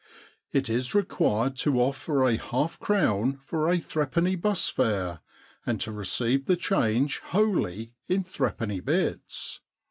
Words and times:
It 0.51 0.67
is 0.67 0.95
required 0.95 1.55
to 1.57 1.79
offer 1.79 2.23
a 2.25 2.35
half 2.35 2.79
crown 2.79 3.37
for 3.43 3.69
a 3.69 3.77
threepenny 3.77 4.33
bus 4.35 4.67
fare, 4.67 5.19
and 5.63 5.79
to 5.81 5.91
receive 5.91 6.47
the 6.47 6.57
change 6.57 7.19
wholly 7.19 7.91
in 8.09 8.23
threepenny 8.23 8.79
bits. 8.79 9.59